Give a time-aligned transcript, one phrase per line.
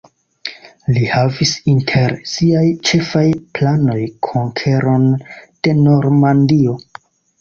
[0.93, 3.25] Li havis inter siaj ĉefaj
[3.59, 5.07] planoj konkeron
[5.69, 6.79] de Normandio.